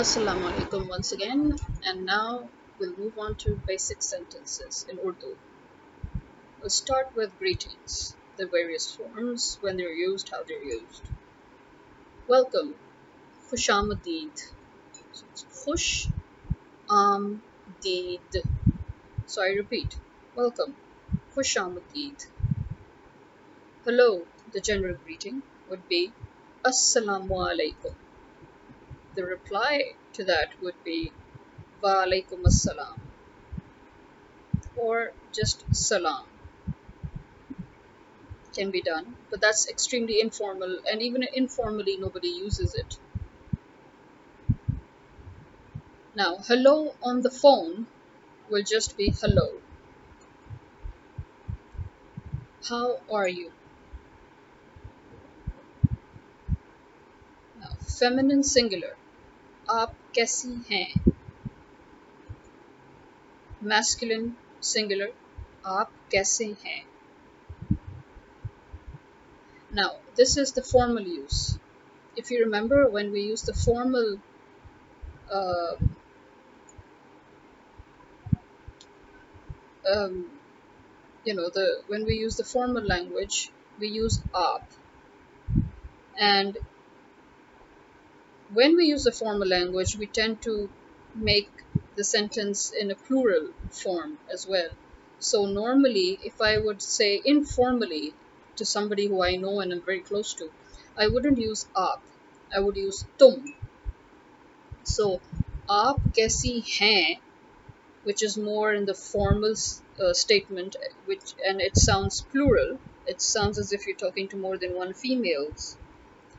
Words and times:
Assalamu 0.00 0.48
alaikum 0.48 0.82
once 0.88 1.10
again 1.10 1.56
and 1.84 2.06
now 2.06 2.48
we'll 2.78 2.96
move 2.96 3.18
on 3.18 3.34
to 3.34 3.54
basic 3.70 4.00
sentences 4.00 4.86
in 4.88 4.96
Urdu. 5.04 5.30
We'll 6.60 6.70
start 6.70 7.08
with 7.16 7.36
greetings, 7.40 8.14
the 8.36 8.46
various 8.46 8.86
forms, 8.94 9.58
when 9.60 9.76
they're 9.76 9.98
used, 10.02 10.28
how 10.28 10.44
they're 10.44 10.62
used. 10.62 11.02
Welcome, 12.28 12.76
Khush 13.50 13.68
Amadeed. 13.78 14.38
So 15.12 15.24
it's 15.32 15.44
Khush 15.64 16.08
Amadeed. 16.88 18.42
So 19.26 19.42
I 19.42 19.48
repeat, 19.62 19.96
welcome, 20.36 20.76
khushamadeed. 21.34 22.28
Hello, 23.84 24.22
the 24.52 24.60
general 24.60 24.96
greeting 25.04 25.42
would 25.68 25.88
be 25.88 26.12
Assalamu 26.64 27.46
alaikum 27.52 27.96
the 29.18 29.26
reply 29.26 29.94
to 30.12 30.22
that 30.22 30.50
would 30.62 30.80
be 30.84 31.10
Wa 31.82 31.94
alaikum 32.04 32.44
assalam 32.50 32.98
or 34.76 35.12
just 35.38 35.64
salam. 35.74 36.26
Can 38.56 38.70
be 38.70 38.80
done 38.80 39.16
but 39.30 39.40
that's 39.40 39.68
extremely 39.72 40.20
informal 40.20 40.78
and 40.90 41.02
even 41.02 41.24
informally 41.42 41.96
nobody 42.04 42.28
uses 42.28 42.76
it. 42.82 42.98
Now 46.14 46.36
hello 46.50 46.76
on 47.02 47.22
the 47.22 47.32
phone 47.40 47.88
will 48.48 48.62
just 48.74 48.96
be 48.96 49.10
hello. 49.22 49.48
How 52.68 52.86
are 53.10 53.28
you? 53.40 53.50
Now 57.60 57.76
feminine 57.98 58.44
singular 58.44 58.94
आप 59.69 59.95
कैसी 60.15 60.53
हैं 60.71 60.87
masculine 63.71 64.31
singular 64.61 65.07
आप 65.65 65.91
कैसे 66.11 66.45
हैं 66.65 66.81
now 69.71 69.89
this 70.15 70.37
is 70.37 70.51
the 70.57 70.61
formal 70.61 71.07
use 71.07 71.57
if 72.15 72.29
you 72.31 72.39
remember 72.43 72.87
when 72.89 73.11
we 73.11 73.21
use 73.21 73.43
the 73.43 73.53
formal 73.53 74.19
uh, 75.31 75.75
um, 79.93 80.29
you 81.25 81.33
know 81.33 81.49
the 81.49 81.65
when 81.87 82.05
we 82.05 82.15
use 82.15 82.35
the 82.35 82.43
formal 82.43 82.83
language 82.83 83.51
we 83.79 83.87
use 83.87 84.19
आप 84.35 84.67
and 86.19 86.57
when 88.48 88.76
we 88.76 88.86
use 88.86 89.06
a 89.06 89.12
formal 89.12 89.48
language, 89.48 89.96
we 89.96 90.06
tend 90.06 90.42
to 90.42 90.70
make 91.14 91.50
the 91.94 92.04
sentence 92.04 92.70
in 92.72 92.90
a 92.90 92.94
plural 92.96 93.52
form 93.70 94.18
as 94.32 94.46
well. 94.46 94.70
So 95.18 95.46
normally, 95.46 96.18
if 96.22 96.40
I 96.40 96.58
would 96.58 96.82
say 96.82 97.20
informally 97.24 98.14
to 98.56 98.64
somebody 98.64 99.06
who 99.06 99.22
I 99.22 99.36
know 99.36 99.60
and 99.60 99.72
I'm 99.72 99.82
very 99.82 100.02
close 100.02 100.34
to, 100.34 100.52
I 100.96 101.08
wouldn't 101.08 101.38
use 101.38 101.66
aap. 101.76 102.02
I 102.54 102.60
would 102.60 102.76
use 102.76 103.04
tum. 103.18 103.54
So 104.82 105.22
aap 105.68 106.00
kaisi 106.16 106.64
hain, 106.64 107.20
which 108.02 108.22
is 108.22 108.38
more 108.38 108.72
in 108.74 108.86
the 108.86 108.94
formal 108.94 109.54
uh, 110.00 110.14
statement, 110.14 110.76
which 111.04 111.34
and 111.44 111.60
it 111.60 111.76
sounds 111.76 112.22
plural. 112.22 112.80
It 113.06 113.20
sounds 113.22 113.58
as 113.58 113.72
if 113.72 113.86
you're 113.86 113.96
talking 113.96 114.28
to 114.30 114.36
more 114.36 114.58
than 114.58 114.74
one 114.74 114.94
females 114.94 115.78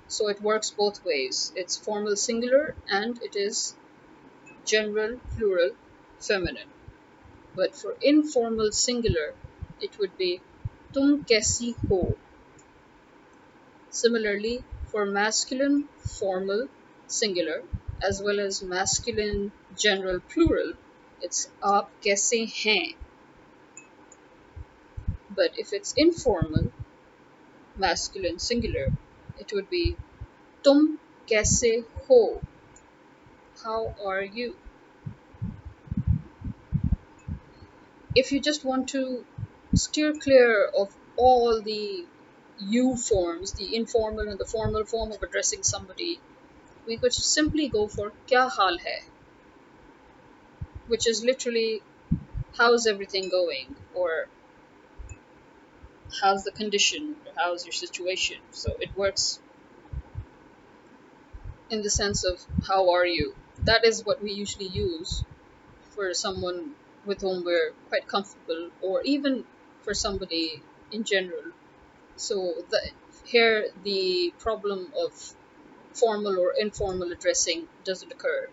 so 0.10 0.28
it 0.28 0.42
works 0.42 0.72
both 0.72 1.06
ways. 1.06 1.54
It's 1.56 1.78
formal 1.78 2.16
singular 2.16 2.76
and 2.90 3.22
it 3.22 3.36
is 3.36 3.76
general 4.66 5.20
plural 5.38 5.72
feminine. 6.20 6.70
But 7.56 7.76
for 7.76 7.96
informal 8.02 8.72
singular, 8.72 9.34
it 9.80 9.98
would 10.00 10.18
be 10.18 10.42
tum 10.94 11.24
kaisi 11.24 11.76
ho. 11.88 12.18
Similarly, 13.92 14.64
for 14.88 15.06
masculine 15.06 15.88
formal 16.00 16.68
singular 17.08 17.64
as 18.02 18.22
well 18.24 18.40
as 18.40 18.64
masculine 18.64 19.52
general 19.78 20.20
plural, 20.22 20.74
it's 21.22 21.50
aap 21.62 21.88
kaise 22.04 22.50
hain. 22.64 22.96
But 25.30 25.52
if 25.58 25.74
it's 25.74 25.94
informal, 25.94 26.72
masculine 27.76 28.40
singular, 28.40 28.88
it 29.40 29.54
would 29.54 29.70
be 29.70 29.96
Tum 30.64 31.00
kaise 31.30 31.86
ho? 32.08 32.42
How 33.64 33.96
are 34.06 34.22
you? 34.22 34.56
If 38.16 38.32
you 38.32 38.40
just 38.40 38.66
want 38.66 38.90
to 38.90 39.26
steer 39.74 40.14
clear 40.14 40.66
of 40.66 40.96
all 41.16 41.62
the 41.62 42.06
you 42.60 42.96
forms, 42.98 43.54
the 43.54 43.76
informal 43.76 44.28
and 44.28 44.40
the 44.40 44.46
formal 44.46 44.84
form 44.86 45.12
of 45.12 45.24
addressing 45.24 45.64
somebody, 45.64 46.20
we 46.86 46.98
could 46.98 47.14
simply 47.14 47.70
go 47.70 47.88
for 47.88 48.12
kya 48.28 48.50
hal 48.58 48.78
hai, 48.86 49.02
which 50.88 51.08
is 51.08 51.24
literally 51.24 51.82
how's 52.58 52.88
everything 52.88 53.30
going 53.30 53.76
or 53.94 54.28
how's 56.22 56.44
the 56.44 56.52
condition 56.52 57.16
how's 57.40 57.66
your 57.66 57.74
situation. 57.74 58.38
So 58.52 58.76
it 58.80 58.96
works 58.96 59.40
in 61.70 61.82
the 61.82 61.90
sense 61.90 62.24
of 62.24 62.44
how 62.68 62.92
are 62.92 63.06
you. 63.06 63.36
That 63.64 63.86
is 63.86 64.06
what 64.06 64.22
we 64.22 64.32
usually 64.32 64.68
use 64.68 65.24
for 65.92 66.14
someone 66.14 66.76
with 67.06 67.22
whom 67.22 67.44
we're 67.44 67.72
quite 67.88 68.08
comfortable 68.08 68.70
or 68.82 69.02
even 69.04 69.46
for 69.84 69.94
somebody 69.94 70.62
in 70.92 71.04
general. 71.04 71.52
So 72.16 72.54
the, 72.70 72.92
here 73.26 73.68
the 73.84 74.34
problem 74.40 74.92
of 74.98 75.34
formal 75.94 76.40
or 76.40 76.54
informal 76.60 77.12
addressing 77.12 77.68
doesn't 77.84 78.12
occur. 78.12 78.50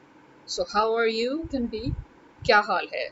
So 0.46 0.64
how 0.64 0.94
are 0.94 1.06
you 1.06 1.48
can 1.50 1.66
be 1.66 1.94
kya 2.44 2.64
hal 2.64 2.86
hai. 2.94 3.10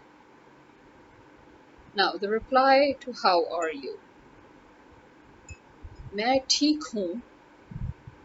Now 1.94 2.12
the 2.12 2.28
reply 2.28 2.96
to 3.00 3.12
how 3.12 3.46
are 3.46 3.70
you 3.70 3.98
मैं 6.15 6.39
ठीक 6.49 6.83
हूँ 6.95 7.21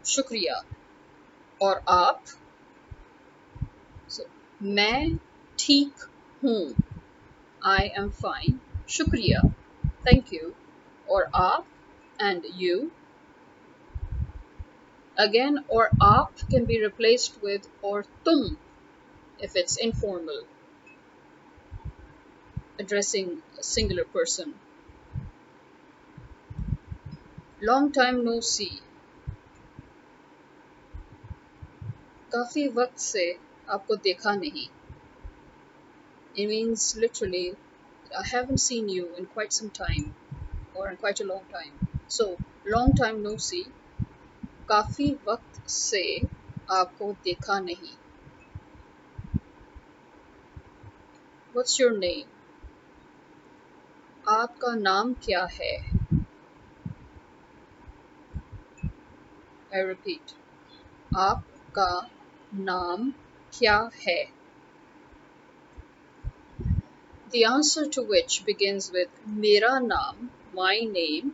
शुक्रिया 0.05 0.61
और 1.61 1.81
आप 1.89 2.23
so, 4.09 4.21
मैं 4.61 5.17
ठीक 5.59 6.05
हूँ 6.43 6.59
I 7.61 7.81
am 7.99 8.11
fine 8.23 8.59
शुक्रिया 8.89 9.41
thank 10.05 10.33
you 10.33 10.51
और 11.09 11.29
आप 11.35 11.65
and 12.19 12.45
you 12.55 12.91
again 15.17 15.57
or 15.69 15.87
आप 16.03 16.47
can 16.51 16.65
be 16.65 16.79
replaced 16.85 17.41
with 17.43 17.67
or 17.83 18.03
तुम 18.25 18.55
if 19.39 19.55
it's 19.55 19.77
informal 19.77 20.43
addressing 22.79 23.41
a 23.59 23.63
singular 23.63 24.05
person 24.05 24.53
Long 27.62 27.92
time 27.94 28.16
no 28.16 28.40
see 28.40 28.64
काफ़ी 32.32 32.66
वक्त 32.68 32.98
से 32.98 33.24
आपको 33.68 33.96
देखा 33.96 34.34
नहीं। 34.34 34.66
It 36.36 36.48
means 36.48 36.96
literally 36.96 37.46
I 38.16 38.28
have 38.28 38.56
seen 38.56 38.88
you 38.88 39.04
in 39.18 39.24
quite 39.24 39.52
some 39.52 39.68
time 39.68 40.10
और 40.76 40.88
in 40.88 40.96
quite 40.96 41.20
a 41.20 41.24
long 41.24 41.52
time 41.52 41.72
so 42.10 42.36
long 42.66 42.98
time 42.98 43.20
no 43.20 43.36
see 43.38 43.62
काफ़ी 44.68 45.12
वक्त 45.28 45.68
से 45.68 46.04
आपको 46.70 47.12
देखा 47.24 47.60
नहीं। 47.60 47.96
वट्स 51.54 51.80
योर 51.80 51.96
नेम 51.98 52.38
आपका 54.28 54.74
नाम 54.74 55.14
क्या 55.14 55.48
है? 55.52 55.99
I 59.71 59.81
repeat 59.87 60.31
आपका 61.23 61.89
नाम 62.67 63.11
क्या 63.57 63.75
है 64.05 64.15
The 67.33 67.43
answer 67.49 67.83
to 67.97 68.03
which 68.13 68.37
begins 68.47 68.87
with 68.95 69.19
मेरा 69.43 69.73
नाम 69.83 70.29
my 70.59 70.79
name 70.93 71.33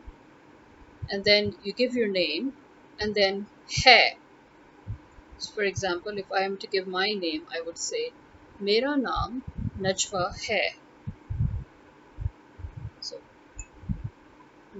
and 1.09 1.23
then 1.29 1.55
you 1.63 1.73
give 1.81 1.95
your 2.01 2.09
name 2.15 2.51
and 2.99 3.15
then 3.19 3.39
है 3.77 4.01
so 5.37 5.51
for 5.53 5.63
example 5.63 6.17
if 6.17 6.31
I 6.41 6.43
am 6.49 6.57
to 6.65 6.71
give 6.75 6.87
my 6.87 7.07
name 7.21 7.45
I 7.59 7.61
would 7.67 7.77
say 7.85 8.03
मेरा 8.71 8.95
नाम 9.05 9.41
नजवा 9.87 10.25
है 10.47 10.63
so 13.09 13.21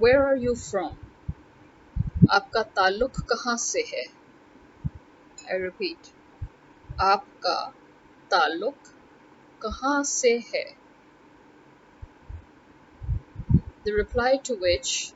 where 0.06 0.26
are 0.26 0.36
you 0.48 0.56
from 0.56 0.98
आपका 2.36 2.62
ताल्लुक 2.76 3.18
कहाँ 3.30 3.56
से 3.62 3.82
है 3.88 4.04
I 5.54 5.56
repeat 5.64 6.10
आपका 7.08 7.56
ताल्लुक 8.32 8.92
कहाँ 9.64 10.04
से 10.12 10.32
है 10.54 10.64
the 13.86 13.94
reply 13.98 14.38
to 14.50 14.56
which 14.56 15.12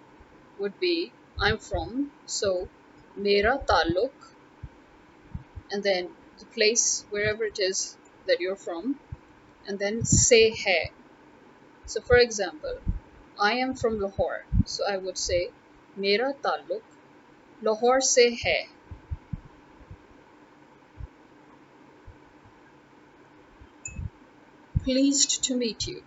would 0.59 0.77
be 0.79 1.11
I'm 1.39 1.57
from 1.57 2.11
so 2.25 2.67
mera 3.15 3.57
taluk 3.71 4.27
and 5.71 5.81
then 5.83 6.09
the 6.39 6.45
place 6.57 7.05
wherever 7.09 7.45
it 7.45 7.59
is 7.59 7.97
that 8.27 8.41
you're 8.41 8.61
from 8.65 8.99
and 9.67 9.79
then 9.79 10.03
say 10.03 10.49
hai 10.65 10.91
so 11.85 12.01
for 12.01 12.17
example 12.17 12.77
I 13.39 13.53
am 13.53 13.73
from 13.75 13.99
Lahore 14.01 14.43
so 14.65 14.83
I 14.91 14.97
would 14.97 15.17
say 15.17 15.41
mera 15.95 16.33
taluk 16.43 16.83
Lahore 17.64 18.00
से 18.00 18.28
है। 18.44 18.58
Pleased 24.74 25.48
to 25.48 25.56
meet 25.56 25.88
you 25.88 26.00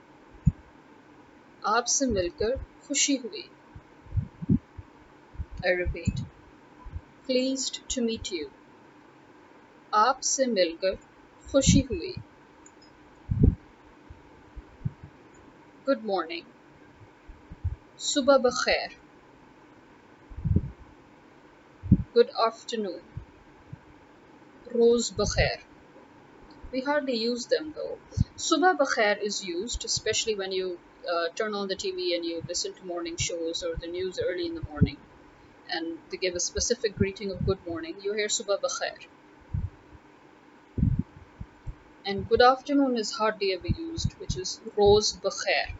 आपसे 1.65 2.05
मिलकर 2.05 2.55
खुशी 2.87 3.15
हुई। 3.15 3.49
I 5.65 5.75
repeat 5.75 6.19
pleased 7.27 7.77
to 7.95 8.01
meet 8.01 8.33
you 8.33 8.47
आपसे 9.93 10.45
मिलकर 10.45 10.95
खुशी 11.51 11.79
हुई। 11.79 12.13
गुड 15.87 16.03
मॉर्निंग 16.05 16.45
सुबह 17.99 18.37
बखैर। 18.37 19.02
Good 22.13 22.29
afternoon. 22.39 23.01
Rose 24.71 25.09
Bakhair. 25.09 25.61
We 26.71 26.81
hardly 26.81 27.15
use 27.15 27.47
them 27.47 27.73
though. 27.75 27.97
Subah 28.37 28.77
Bakhair 28.77 29.19
is 29.19 29.43
used, 29.43 29.83
especially 29.83 30.35
when 30.35 30.51
you 30.51 30.77
uh, 31.11 31.29
turn 31.33 31.55
on 31.55 31.69
the 31.69 31.75
TV 31.75 32.15
and 32.15 32.23
you 32.23 32.43
listen 32.47 32.73
to 32.73 32.85
morning 32.85 33.17
shows 33.17 33.63
or 33.63 33.73
the 33.77 33.87
news 33.87 34.19
early 34.19 34.45
in 34.45 34.53
the 34.53 34.61
morning. 34.61 34.97
And 35.71 35.97
to 36.11 36.17
give 36.17 36.35
a 36.35 36.39
specific 36.39 36.95
greeting 36.95 37.31
of 37.31 37.43
good 37.47 37.65
morning, 37.65 37.95
you 38.03 38.13
hear 38.13 38.27
Subah 38.27 38.59
Bakhair. 38.61 39.07
And 42.05 42.29
good 42.29 42.43
afternoon 42.43 42.95
is 42.95 43.13
hardly 43.13 43.53
ever 43.53 43.69
used, 43.69 44.13
which 44.19 44.37
is 44.37 44.61
Rose 44.77 45.13
Bakhair. 45.13 45.73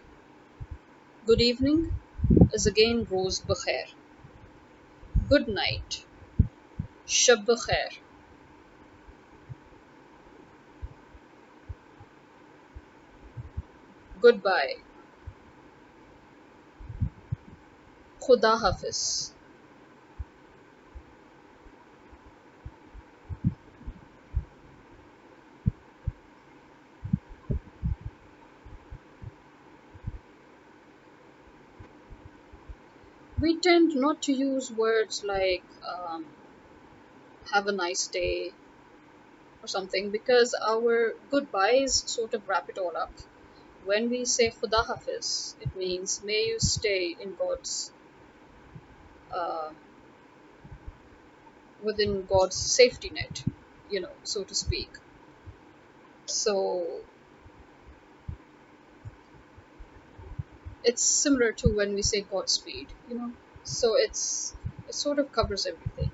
Good 1.27 1.41
evening 1.41 1.93
is 2.51 2.65
again 2.65 3.05
Rose 3.11 3.39
Bakhair. 3.39 3.85
Good 5.29 5.47
night 5.47 6.05
Shab 7.07 7.45
Bakhair. 7.45 7.99
Goodbye. 14.21 14.75
Khuda 18.23 18.57
Hafiz. 18.61 19.33
We 33.39 33.59
tend 33.59 33.91
not 33.93 34.23
to 34.23 34.31
use 34.33 34.71
words 34.71 35.23
like 35.23 35.65
um, 35.87 36.25
have 37.53 37.67
a 37.67 37.71
nice 37.71 38.07
day 38.07 38.51
or 39.63 39.67
something 39.67 40.09
because 40.11 40.55
our 40.67 41.13
goodbyes 41.31 42.03
sort 42.11 42.33
of 42.33 42.47
wrap 42.49 42.69
it 42.69 42.79
all 42.79 42.97
up. 42.97 43.13
When 43.85 44.09
we 44.09 44.25
say 44.25 44.49
Khuda 44.51 44.87
Hafiz, 44.87 45.55
it 45.61 45.75
means 45.75 46.23
may 46.23 46.43
you 46.47 46.59
stay 46.59 47.15
in 47.19 47.35
God's 47.35 47.91
uh, 49.33 49.71
within 51.83 52.25
God's 52.25 52.55
safety 52.55 53.11
net, 53.13 53.43
you 53.89 54.01
know, 54.01 54.15
so 54.23 54.43
to 54.43 54.55
speak. 54.55 54.89
So 56.25 56.85
it's 60.83 61.03
similar 61.03 61.51
to 61.53 61.69
when 61.75 61.93
we 61.95 62.03
say 62.03 62.21
Godspeed, 62.21 62.87
you 63.09 63.17
know. 63.17 63.31
So 63.63 63.95
it's 63.97 64.55
it 64.87 64.95
sort 64.95 65.19
of 65.19 65.31
covers 65.31 65.65
everything. 65.65 66.12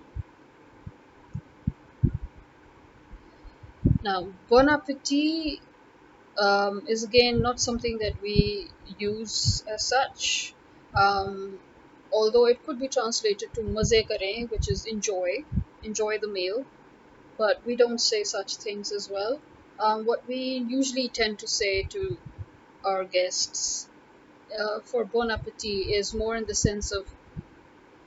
Now, 4.02 4.34
bon 4.50 4.68
appetit 4.70 5.62
um, 6.38 6.86
is 6.88 7.04
again 7.04 7.42
not 7.42 7.60
something 7.60 8.00
that 8.00 8.22
we 8.22 8.72
use 8.98 9.64
as 9.68 9.88
such. 9.88 10.56
Um, 10.96 11.60
although 12.12 12.46
it 12.48 12.64
could 12.64 12.80
be 12.80 12.88
translated 12.90 13.54
to 13.56 13.64
maze 13.64 13.94
kare, 14.10 14.48
which 14.48 14.70
is 14.70 14.86
enjoy, 14.86 15.46
enjoy 15.84 16.20
the 16.20 16.28
meal, 16.28 16.66
but 17.38 17.66
we 17.66 17.76
don't 17.76 18.00
say 18.12 18.24
such 18.24 18.58
things 18.58 18.92
as 18.92 19.10
well. 19.10 19.42
Um, 19.80 20.06
what 20.06 20.28
we 20.28 20.40
usually 20.78 21.10
tend 21.10 21.40
to 21.40 21.48
say 21.48 21.84
to 21.96 22.20
our 22.86 23.06
guests 23.06 23.90
uh, 24.60 24.80
for 24.82 25.06
bon 25.06 25.32
appetit 25.32 25.88
is 26.00 26.14
more 26.14 26.36
in 26.38 26.46
the 26.46 26.56
sense 26.56 26.92
of 26.92 27.08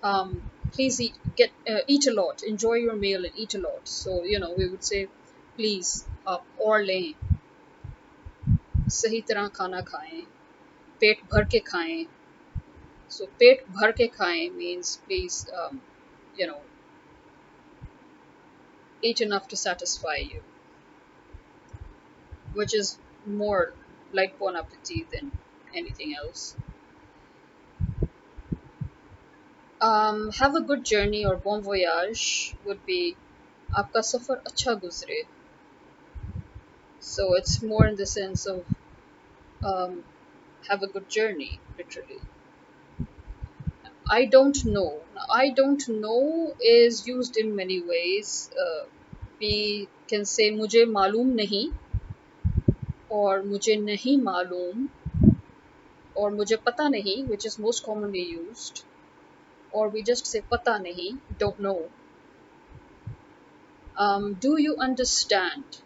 um, 0.03 0.51
please 0.73 1.01
eat, 1.01 1.15
get 1.37 1.53
uh, 1.69 1.81
eat 1.87 2.07
a 2.07 2.13
lot, 2.13 2.43
enjoy 2.43 2.75
your 2.75 2.97
meal 2.97 3.25
and 3.25 3.35
eat 3.37 3.55
a 3.55 3.59
lot. 3.59 3.87
So 3.89 4.25
you 4.25 4.39
know 4.39 4.53
we 4.57 4.69
would 4.69 4.85
say 4.85 5.09
please 5.58 6.06
आप 6.28 6.62
और 6.66 6.82
लें 6.82 7.14
सही 8.92 9.22
तरह 9.22 9.48
खाना 9.56 9.82
खाएं 9.82 10.22
पेट 11.02 11.22
भर 11.32 11.44
के 11.44 11.60
खाएं 11.60 12.06
so 13.12 13.28
पेट 13.40 13.64
भर 13.70 13.92
के 13.92 14.08
खाएं 14.08 14.50
means 14.52 14.98
please 15.06 15.38
um, 15.60 15.82
you 16.40 16.48
know 16.48 16.60
eat 19.04 19.22
enough 19.22 19.48
to 19.48 19.56
satisfy 19.56 20.16
you 20.16 20.42
which 22.54 22.76
is 22.76 22.98
more 23.26 23.74
like 24.14 24.38
bon 24.40 24.56
appetit 24.56 25.12
than 25.12 25.32
anything 25.76 26.16
else 26.16 26.56
um, 29.82 30.32
have 30.32 30.56
a 30.56 30.62
good 30.62 30.84
journey 30.84 31.26
or 31.26 31.36
bon 31.36 31.62
voyage 31.62 32.56
would 32.66 32.86
be 32.86 33.02
आपका 33.78 34.02
सफ़र 34.02 34.36
अच्छा 34.48 34.74
गुजरे 34.82 35.24
so 37.02 37.34
it's 37.36 37.62
more 37.62 37.86
in 37.88 37.96
the 37.96 38.06
sense 38.06 38.46
of 38.46 38.66
um, 39.64 40.04
have 40.70 40.84
a 40.84 40.88
good 40.88 41.10
journey 41.10 41.60
literally 41.78 42.20
I 44.10 44.26
don't 44.26 44.64
know. 44.66 45.02
Now, 45.14 45.26
I 45.30 45.50
don't 45.50 45.84
know 45.90 46.56
is 46.62 47.06
used 47.08 47.36
in 47.38 47.56
many 47.56 47.82
ways. 47.82 48.50
Uh, 48.66 48.86
we 49.40 49.90
can 50.08 50.24
say 50.26 50.50
मुझे 50.52 50.86
मालूम 50.92 51.34
नहीं 51.40 51.68
और 53.18 53.42
मुझे 53.46 53.76
नहीं 53.82 54.18
मालूम 54.22 54.88
or 56.16 56.32
मुझे 56.32 56.56
पता 56.68 56.88
नहीं 56.96 57.18
which 57.28 57.46
is 57.46 57.60
most 57.60 57.84
commonly 57.86 58.24
used 58.24 58.84
or 59.72 59.90
we 59.90 60.04
just 60.04 60.26
say 60.28 60.42
pata 60.42 60.80
nahi, 60.86 61.10
don't 61.38 61.60
know. 61.60 61.90
Um, 63.98 64.36
do 64.36 64.58
you 64.62 64.78
understand? 64.78 65.82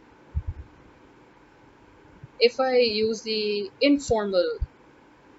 If 2.39 2.59
I 2.59 2.77
use 2.77 3.21
the 3.21 3.71
informal 3.81 4.59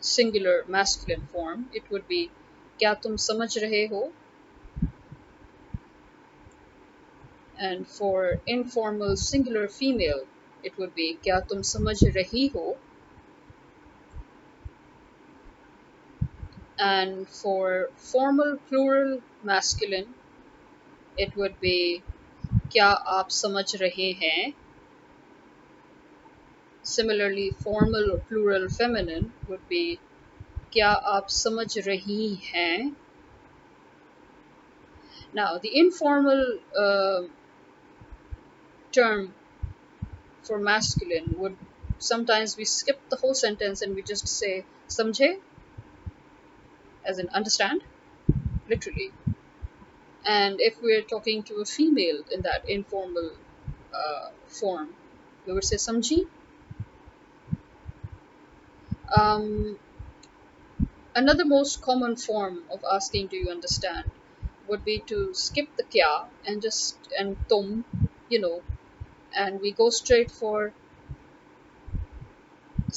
singular 0.00 0.64
masculine 0.68 1.26
form, 1.32 1.68
it 1.72 1.90
would 1.90 2.06
be 2.08 2.30
क्या 2.80 2.94
तुम 3.02 3.16
समझ 3.16 3.58
रहे 3.58 3.86
हो? 3.88 4.10
And 7.58 7.86
for 7.86 8.40
informal 8.46 9.16
singular 9.16 9.68
female, 9.68 10.26
it 10.64 10.78
would 10.78 10.94
be 10.94 11.18
क्या 11.24 11.40
तुम 11.40 11.62
समझ 11.62 12.04
रही 12.04 12.46
हो? 12.56 12.76
and 16.82 17.28
for 17.28 17.90
formal 17.96 18.56
plural 18.68 19.20
masculine 19.44 20.08
it 21.16 21.36
would 21.36 21.54
be 21.60 22.02
क्या 22.72 22.88
आप 23.18 23.28
समझ 23.30 23.76
रहे 23.76 24.10
हैं 24.12 24.52
Similarly, 26.87 27.51
formal 27.51 28.11
or 28.13 28.19
plural 28.19 28.69
feminine 28.69 29.33
would 29.49 29.67
be 29.67 29.99
Kya 30.71 30.91
aap 31.15 31.27
samajh 31.27 31.75
rahi 31.87 32.21
hain? 32.51 32.95
Now, 35.33 35.57
the 35.57 35.71
informal 35.77 36.59
uh, 36.85 37.21
term 38.91 39.33
for 40.43 40.57
masculine 40.59 41.35
would 41.37 41.57
sometimes 41.99 42.55
we 42.55 42.63
skip 42.65 42.99
the 43.09 43.17
whole 43.17 43.33
sentence 43.33 43.81
and 43.81 43.93
we 43.95 44.01
just 44.01 44.27
say 44.27 44.53
samjhe 44.87 45.29
as 47.05 47.19
in 47.19 47.27
understand 47.29 47.83
literally 48.69 49.11
and 50.25 50.59
if 50.59 50.81
we're 50.81 51.01
talking 51.01 51.43
to 51.43 51.55
a 51.55 51.65
female 51.65 52.23
in 52.31 52.41
that 52.41 52.67
informal 52.69 53.31
uh, 53.93 54.29
form 54.47 54.89
we 55.45 55.53
would 55.53 55.63
say 55.63 55.77
samji 55.87 56.19
um, 59.11 59.79
another 61.15 61.43
most 61.45 61.81
common 61.81 62.15
form 62.15 62.65
of 62.69 62.79
asking, 62.89 63.27
"Do 63.27 63.35
you 63.37 63.49
understand?" 63.49 64.05
would 64.67 64.85
be 64.85 65.01
to 65.09 65.33
skip 65.33 65.75
the 65.75 65.83
kya 65.83 66.29
and 66.45 66.61
just 66.61 66.97
and 67.17 67.37
tum, 67.49 67.85
you 68.29 68.39
know, 68.39 68.63
and 69.33 69.59
we 69.59 69.73
go 69.73 69.89
straight 69.89 70.31
for 70.31 70.73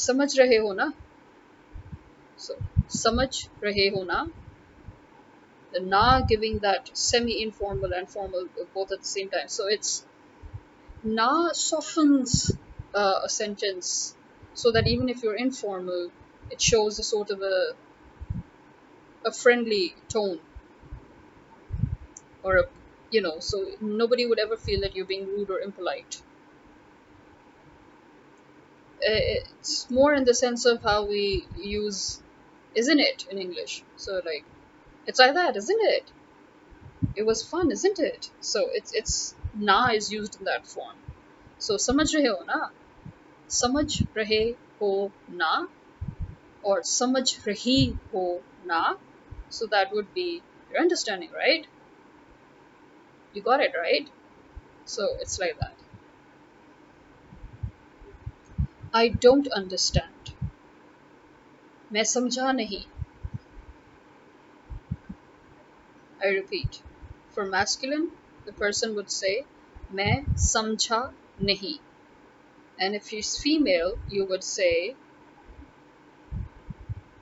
samaj 0.05 0.31
rahe 0.41 0.59
ho 0.67 0.73
na. 0.81 0.87
So 2.37 2.55
samaj 3.03 3.33
rahe 3.63 3.87
ho 3.95 4.03
na. 4.05 4.27
The 5.73 5.81
na 5.81 6.23
giving 6.23 6.59
that 6.61 6.91
semi-informal 6.95 7.93
and 7.95 8.11
formal 8.11 8.49
both 8.75 8.93
at 8.93 9.01
the 9.01 9.07
same 9.17 9.31
time. 9.31 9.49
So 9.49 9.69
it's 9.69 10.05
na 11.03 11.53
softens 11.53 12.51
uh, 12.95 13.21
a 13.25 13.29
sentence 13.29 14.17
so 14.63 14.71
that 14.73 14.87
even 14.87 15.09
if 15.09 15.23
you're 15.23 15.41
informal 15.47 16.11
it 16.51 16.61
shows 16.71 16.99
a 16.99 17.05
sort 17.15 17.31
of 17.31 17.41
a 17.43 17.57
a 19.25 19.33
friendly 19.33 19.95
tone. 20.09 20.41
Or 22.43 22.57
a 22.57 22.65
you 23.11 23.21
know 23.23 23.39
so 23.39 23.77
nobody 23.81 24.27
would 24.27 24.39
ever 24.39 24.57
feel 24.57 24.81
that 24.81 24.95
you're 24.97 25.07
being 25.07 25.27
rude 25.27 25.51
or 25.51 25.61
impolite. 25.61 26.23
Uh, 29.03 29.17
it's 29.39 29.91
more 29.91 30.13
in 30.15 30.25
the 30.25 30.35
sense 30.35 30.67
of 30.67 30.83
how 30.83 31.07
we 31.07 31.47
use 31.57 32.23
isn't 32.75 33.01
it 33.01 33.27
in 33.31 33.39
english? 33.39 33.83
So 33.97 34.21
like 34.25 34.45
it's 35.07 35.19
like 35.19 35.35
that 35.35 35.57
isn't 35.57 35.81
it? 35.83 36.13
It 37.15 37.25
was 37.25 37.43
fun 37.49 37.71
isn't 37.71 37.99
it? 38.01 38.31
So 38.41 38.69
it's 38.73 38.93
it's 38.93 39.35
na 39.55 39.91
is 39.91 40.11
used 40.13 40.37
in 40.39 40.45
that 40.47 40.67
form. 40.67 40.97
So 41.59 41.77
samajh 41.77 42.15
rahe 42.19 42.29
ho 42.35 42.45
na 42.51 42.59
samajh 43.60 43.96
rahe 44.20 44.56
ho 44.80 45.12
na 45.28 45.68
or 46.64 46.82
samajh 46.82 47.34
rahi 47.48 47.80
ho 48.12 48.42
na 48.66 48.96
so 49.50 49.66
that 49.66 49.92
would 49.92 50.14
be 50.14 50.42
your 50.72 50.82
understanding 50.82 51.32
right 51.32 51.68
you 53.34 53.42
got 53.42 53.66
it 53.70 53.82
right 53.86 54.14
so 54.86 55.10
it's 55.22 55.40
like 55.40 55.60
that 55.60 55.86
I 58.98 59.08
don't 59.24 59.48
understand. 59.56 60.30
मैं 61.94 62.04
समझा 62.04 62.52
नहीं. 62.52 62.84
I 66.24 66.30
repeat. 66.36 66.80
For 67.34 67.46
masculine, 67.46 68.06
the 68.46 68.54
person 68.54 68.96
would 68.96 69.12
say 69.12 69.34
मैं 69.94 70.38
समझा 70.38 71.02
नहीं. 71.42 71.74
And 72.80 72.96
if 72.96 73.08
she's 73.08 73.38
female, 73.38 73.98
you 74.10 74.26
would 74.26 74.44
say 74.44 74.96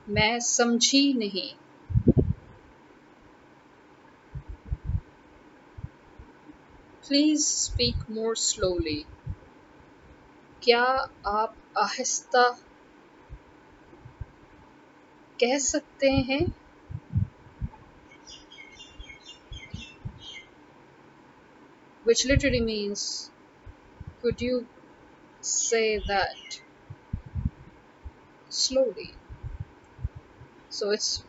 मैं 0.08 0.38
समझी 0.40 1.14
नहीं. 1.18 1.50
Please 7.06 7.46
speak 7.46 8.08
more 8.08 8.34
slowly. 8.36 9.06
क्या 10.62 10.84
आप 11.26 11.56
आहिस्ता 11.78 12.48
कह 15.40 15.58
सकते 15.58 16.10
हैं 16.30 16.44
which 22.04 22.24
literally 22.26 22.60
means 22.60 23.30
could 24.22 24.40
you 24.40 24.66
say 25.41 25.99
that 26.07 26.61
slowly 28.49 29.13
so 30.69 30.91
it's 30.91 31.23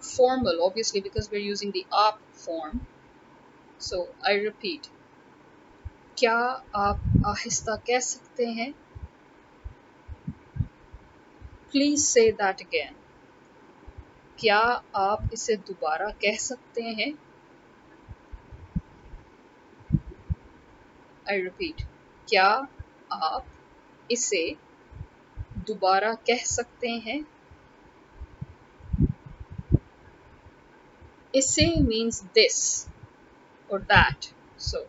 formal 0.00 0.62
obviously 0.62 1.00
because 1.00 1.30
we're 1.30 1.48
using 1.52 1.70
the 1.70 1.86
up 1.92 2.20
form 2.34 2.86
so 3.78 4.08
i 4.26 4.34
repeat 4.34 4.88
क्या 6.18 6.36
आप 6.76 7.00
आहिस्ता 7.26 7.74
कह 7.76 8.00
सकते 8.00 8.46
हैं 8.46 8.72
प्लीज़ 11.72 12.04
से 12.04 12.30
दैट 12.32 12.60
अगेन 12.60 12.94
क्या 14.38 14.58
आप 14.96 15.30
इसे 15.32 15.56
दोबारा 15.56 16.10
कह 16.24 16.36
सकते 16.36 16.82
हैं 16.82 17.12
आई 21.30 21.40
रिपीट 21.40 21.82
क्या 22.28 22.48
आप 23.12 23.46
इसे 24.10 24.56
दोबारा 25.56 26.14
कह 26.14 26.44
सकते 26.44 26.88
हैं। 26.88 27.26
इसे 31.34 31.66
मीन्स 31.80 32.22
दिस 32.24 32.88
और 33.70 33.82
that 33.82 34.26
so 34.58 34.84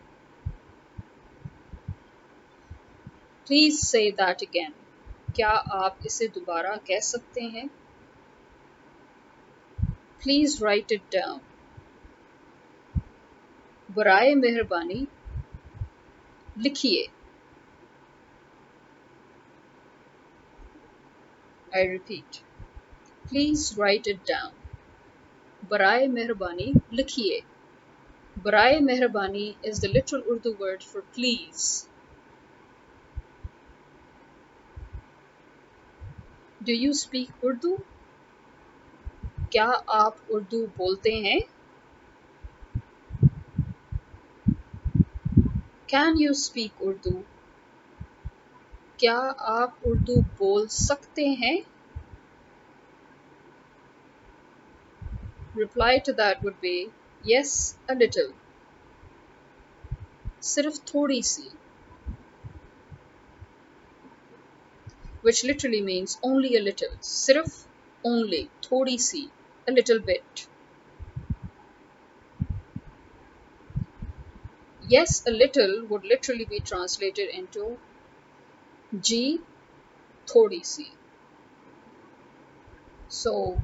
please 3.48 3.86
say 3.86 4.12
that 4.12 4.42
again 4.42 4.74
क्या 5.36 5.50
आप 5.50 5.98
इसे 6.06 6.28
दोबारा 6.28 6.76
कह 6.76 7.00
सकते 7.00 7.42
हैं? 7.42 7.68
प्लीज़ 10.24 10.64
राइट 10.66 10.92
इट 10.92 11.02
डाउन 11.14 11.40
बरए 13.90 14.36
मेहरबानी, 14.36 15.08
लिखिए। 16.58 17.08
I 21.77 21.87
repeat 21.89 22.37
please 23.25 23.75
right 23.79 24.09
it 24.09 24.21
down 24.29 25.69
बरए 25.71 26.07
मेहरबानी 26.09 26.73
लिखिए 26.93 27.41
बरए 28.37 28.79
मेहरबानी 28.81 29.47
is 29.65 29.81
the 29.81 29.91
literal 29.95 30.21
Urdu 30.33 30.53
word 30.61 30.83
for 30.83 31.03
please 31.15 31.67
do 36.63 36.73
you 36.75 36.93
speak 36.93 37.45
Urdu 37.45 37.77
क्या 39.53 39.67
आप 39.93 40.17
उर्दू 40.31 40.67
बोलते 40.79 41.13
हैं 41.27 41.41
कैन 45.91 46.19
यू 46.19 46.33
स्पीक 46.35 46.83
उर्दू 46.83 47.11
क्या 48.99 49.17
आप 49.57 49.87
उर्दू 49.87 50.21
बोल 50.39 50.67
सकते 50.69 51.27
हैं 51.43 51.57
reply 55.59 55.99
to 55.99 56.13
that 56.23 56.45
would 56.45 56.55
be 56.63 56.75
yes 57.25 57.55
a 57.91 57.95
little 57.95 58.33
सिर्फ 60.55 60.79
थोड़ी 60.95 61.23
सी 61.23 61.49
which 65.23 65.45
literally 65.45 65.81
means 65.83 66.19
only 66.23 66.57
a 66.57 66.61
little. 66.61 66.93
Sirf, 67.01 67.65
only, 68.05 68.49
thodi 68.63 68.99
si, 68.99 69.31
a 69.67 69.73
little 69.73 69.99
bit. 70.01 70.47
Yes, 74.83 75.27
a 75.27 75.31
little 75.31 75.85
would 75.87 76.05
literally 76.05 76.45
be 76.45 76.61
translated 76.61 77.29
into 77.29 77.79
G, 78.98 79.46
thodi 80.28 80.64
si. 80.64 80.98
So, 83.08 83.64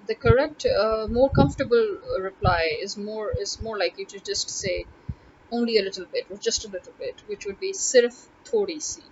the 0.00 0.16
correct, 0.16 0.66
uh, 0.66 1.06
more 1.08 1.30
comfortable 1.30 2.00
reply 2.20 2.68
is 2.82 2.96
more 2.96 3.32
is 3.40 3.60
more 3.62 3.78
likely 3.78 4.04
to 4.04 4.18
just 4.20 4.50
say 4.50 4.88
only 5.50 5.78
a 5.78 5.82
little 5.82 6.06
bit 6.06 6.26
or 6.30 6.38
just 6.38 6.64
a 6.64 6.68
little 6.68 6.94
bit, 6.98 7.22
which 7.26 7.46
would 7.46 7.58
be 7.60 7.72
sirf 7.72 8.28
thodi 8.44 8.80
si. 8.80 9.04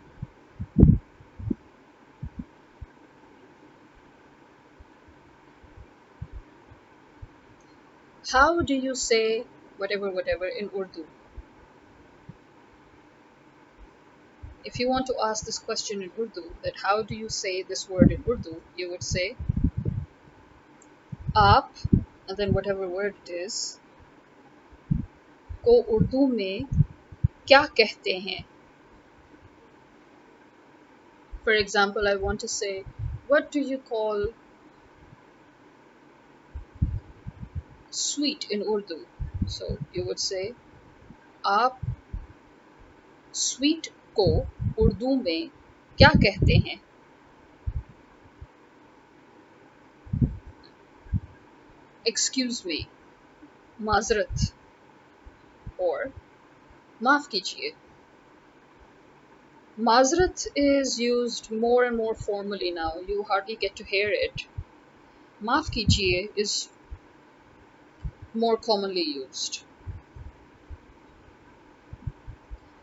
How 8.31 8.61
do 8.63 8.75
you 8.77 8.95
say 8.95 9.49
whatever, 9.77 10.13
whatever 10.13 10.47
in 10.47 10.71
Urdu? 10.73 11.11
If 14.68 14.80
you 14.80 14.90
want 14.90 15.08
to 15.08 15.16
ask 15.24 15.46
this 15.46 15.60
question 15.60 16.02
in 16.02 16.12
Urdu, 16.20 16.44
that 16.64 16.74
how 16.84 17.04
do 17.04 17.16
you 17.16 17.30
say 17.30 17.64
this 17.64 17.90
word 17.90 18.12
in 18.12 18.24
Urdu, 18.30 18.62
you 18.78 18.90
would 18.92 19.04
say 19.04 19.36
आप 21.36 21.72
and 22.28 22.38
then 22.38 22.54
whatever 22.54 22.88
word 22.88 23.16
it 23.26 23.34
is 23.46 23.80
को 25.66 25.82
उर्दू 25.98 26.28
में 26.28 26.66
क्या 27.48 27.66
कहते 27.80 28.18
हैं 28.28 28.44
For 31.46 31.54
example, 31.54 32.08
I 32.08 32.16
want 32.16 32.40
to 32.42 32.48
say, 32.48 32.86
what 33.28 33.52
do 33.52 33.60
you 33.60 33.78
call 33.78 34.28
sweet 37.94 38.48
in 38.50 38.64
Urdu. 38.64 39.06
So 39.48 39.78
you 39.94 40.06
would 40.06 40.20
say, 40.20 40.54
आप 41.46 41.80
sweet 43.34 43.88
को 44.20 44.28
उर्दू 44.80 45.16
में 45.16 45.50
क्या 45.98 46.10
कहते 46.26 46.58
हैं 46.68 46.82
एक्सक्यूज 52.08 52.64
मी 52.66 52.86
माजरत 53.82 54.52
और 55.82 56.12
माफ 57.04 57.28
कीजिए 57.28 57.74
Mazrat 59.78 60.46
is 60.56 61.00
used 61.00 61.50
more 61.50 61.84
and 61.84 61.98
more 61.98 62.14
formally 62.14 62.70
now. 62.70 62.98
You 63.08 63.24
hardly 63.24 63.56
get 63.56 63.76
to 63.78 63.84
hear 63.84 64.08
it. 64.08 64.46
Maaf 65.42 65.72
kijiye 65.72 66.30
is 66.36 66.70
more 68.36 68.56
commonly 68.56 69.02
used. 69.02 69.64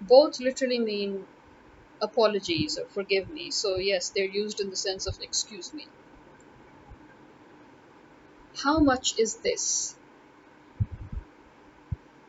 Both 0.00 0.40
literally 0.40 0.80
mean 0.80 1.26
apologies 2.00 2.78
or 2.78 2.86
forgive 2.86 3.30
me. 3.30 3.50
So, 3.50 3.76
yes, 3.76 4.10
they're 4.10 4.24
used 4.24 4.60
in 4.60 4.70
the 4.70 4.76
sense 4.76 5.06
of 5.06 5.20
excuse 5.20 5.74
me. 5.74 5.86
How 8.64 8.78
much 8.78 9.18
is 9.18 9.36
this? 9.36 9.96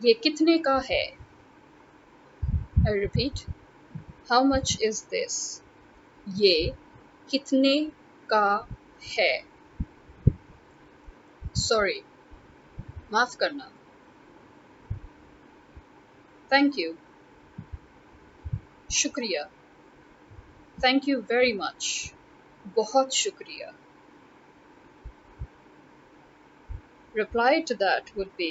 ये 0.04 0.14
कितने 0.14 0.58
का 0.58 0.78
है? 0.92 1.18
I 2.88 2.92
repeat. 2.92 3.46
How 4.30 4.44
much 4.44 4.78
is 4.82 5.02
this? 5.14 5.62
ये 6.36 6.74
कितने 7.30 7.92
का 8.34 8.68
है? 9.18 9.44
Sorry. 11.56 12.02
माफ 13.12 13.36
करना. 13.36 13.72
Thank 16.50 16.78
you. 16.78 16.96
शुक्रिया 18.92 19.50
थैंक 20.84 21.08
यू 21.08 21.20
वेरी 21.32 21.54
मच 21.62 21.88
बहुत 22.76 23.14
शुक्रिया 23.24 23.72
reply 27.20 27.62
to 27.70 27.76
that 27.80 28.10
would 28.18 28.30
be 28.42 28.48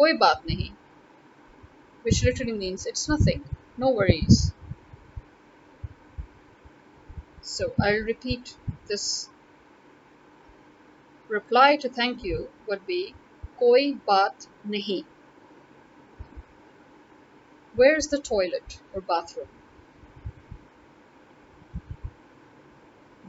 koi 0.00 0.08
baat 0.22 0.42
nahi 0.48 0.66
which 2.06 2.18
literally 2.26 2.56
means 2.58 2.84
it's 2.90 3.04
nothing 3.12 3.40
no 3.84 3.92
worries 3.98 4.40
so 7.52 7.68
i'll 7.86 8.04
repeat 8.10 8.52
this 8.92 9.06
reply 11.28 11.76
to 11.76 11.88
thank 12.00 12.26
you 12.30 12.48
would 12.66 12.84
be 12.86 13.00
koi 13.62 13.84
baat 14.10 14.48
nahi 14.74 14.98
where's 17.74 18.08
the 18.08 18.20
toilet 18.32 18.78
or 18.92 19.00
bathroom 19.14 19.48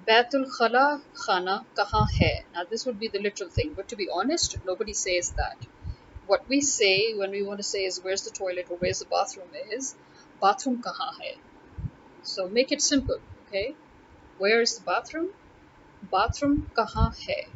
Baitul 0.06 0.44
Khala 0.56 1.02
Khana 1.14 1.66
kaha 1.75 2.06
hai? 2.18 2.44
Now 2.52 2.64
this 2.64 2.84
would 2.84 2.99
be 2.99 3.08
the 3.08 3.18
literal 3.18 3.49
thing, 3.49 3.73
but 3.75 3.88
to 3.88 3.96
be 3.96 4.08
honest, 4.12 4.58
nobody 4.64 4.92
says 4.92 5.32
that. 5.38 5.66
What 6.26 6.46
we 6.49 6.61
say 6.61 7.14
when 7.14 7.30
we 7.30 7.42
want 7.42 7.58
to 7.61 7.64
say 7.64 7.84
is 7.84 8.00
where's 8.02 8.23
the 8.23 8.30
toilet 8.30 8.66
or 8.70 8.76
where's 8.76 8.99
the 8.99 9.06
bathroom 9.06 9.49
is 9.73 9.96
bathroom 10.42 10.82
kaha 10.82 11.08
hai. 11.20 11.34
So 12.23 12.49
make 12.49 12.70
it 12.70 12.82
simple, 12.82 13.18
okay? 13.46 13.75
Where 14.38 14.61
is 14.61 14.76
the 14.76 14.84
bathroom? 14.84 15.30
Bathroom 16.11 16.68
kaha 16.76 17.06
hai? 17.26 17.46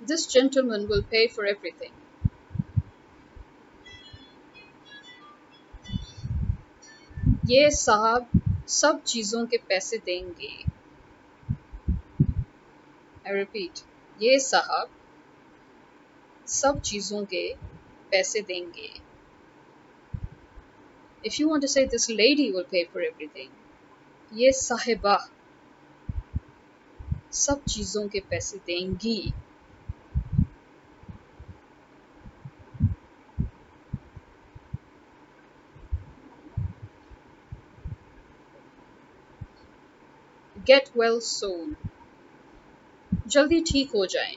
This 0.00 0.26
gentleman 0.26 0.88
will 0.88 1.02
pay 1.02 1.28
for 1.28 1.46
everything. 1.46 1.97
ये 7.48 7.70
साहब 7.70 8.28
सब 8.68 9.02
चीज़ों 9.02 9.44
के 9.46 9.56
पैसे 9.68 9.96
देंगे। 9.98 10.48
I 13.26 13.34
repeat 13.34 13.80
ये 14.22 14.38
साहब 14.38 14.88
सब 16.46 16.80
चीज़ों 16.80 17.24
के 17.24 17.42
पैसे 18.10 18.40
देंगे। 18.40 18.90
If 21.26 21.36
you 21.40 21.48
want 21.48 21.62
to 21.62 21.66
say 21.66 21.86
this 21.86 22.10
lady 22.10 22.50
will 22.50 22.64
pay 22.70 22.84
for 22.84 23.04
everything 23.04 24.38
ये 24.40 24.52
साहिबा 24.52 25.16
सब 27.32 27.64
चीज़ों 27.64 28.08
के 28.08 28.20
पैसे 28.20 28.58
देंगी। 28.66 29.32
गेट 40.67 40.89
वेल 40.97 41.19
सोन 41.19 41.75
जल्दी 43.27 43.59
ठीक 43.71 43.91
हो 43.95 44.05
जाए 44.05 44.35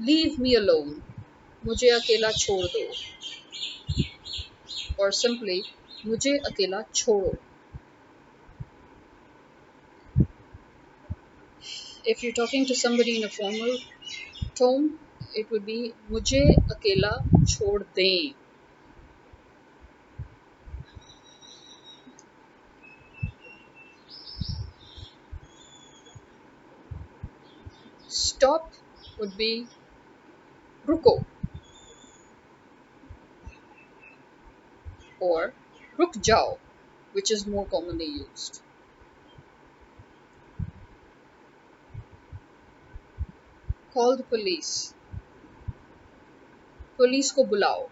लीव 0.00 0.36
मी 0.42 0.54
अलोन 0.54 1.02
मुझे 1.66 1.88
अकेला 1.90 2.30
छोड़ 2.38 2.64
दो 2.66 2.86
और 5.00 5.12
सिंपली 5.12 5.62
मुझे 6.06 6.36
अकेला 6.50 6.82
छोड़ो 6.94 7.34
if 12.06 12.22
you're 12.22 12.34
talking 12.34 12.66
to 12.66 12.74
somebody 12.74 13.16
in 13.18 13.24
a 13.24 13.28
formal 13.28 13.76
tone, 14.54 14.98
it 15.34 15.50
would 15.50 15.64
be 15.66 15.92
मुझे 16.10 16.40
अकेला 16.72 17.12
छोड़ 17.44 17.82
दें 17.96 18.34
stop 28.09 28.73
would 29.17 29.37
be 29.37 29.67
ruko 30.85 31.23
or 35.19 35.53
ruk 35.97 36.19
jao, 36.19 36.57
which 37.11 37.29
is 37.29 37.45
more 37.45 37.67
commonly 37.67 38.05
used. 38.05 38.61
Call 43.93 44.15
the 44.15 44.23
police. 44.23 44.93
Police 46.97 47.31
ko 47.33 47.45
bulao. 47.49 47.89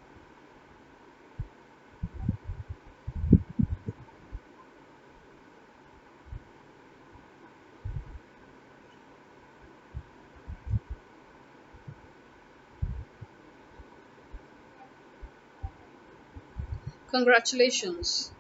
Congratulations. 17.18 18.32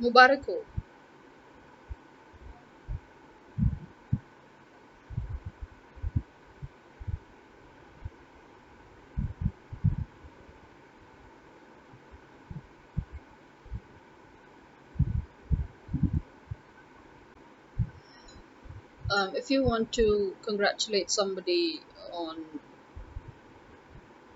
Mubarak 0.00 0.46
ho. 0.46 0.64
Um, 19.10 19.36
if 19.36 19.50
you 19.50 19.62
want 19.64 19.92
to 19.92 20.36
congratulate 20.42 21.10
somebody 21.10 21.80
on 22.12 22.60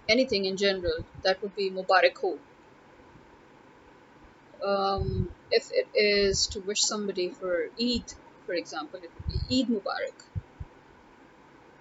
anything 0.09 0.45
in 0.45 0.57
general, 0.57 1.05
that 1.23 1.41
would 1.43 1.55
be 1.55 1.71
Mubarak 1.71 2.19
um, 4.66 5.30
if 5.50 5.70
it 5.72 5.88
is 5.96 6.48
to 6.48 6.60
wish 6.62 6.82
somebody 6.82 7.30
for 7.30 7.70
Eid, 7.80 8.14
for 8.46 8.54
example, 8.54 9.00
it 9.04 9.12
would 9.16 9.28
be 9.50 9.62
Eid 9.62 9.68
Mubarak. 9.70 10.24